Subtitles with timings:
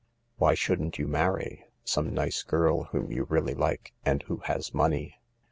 [0.37, 1.63] Why shouldn't you marry?
[1.83, 5.19] Some nice girl whom you really like and who has money."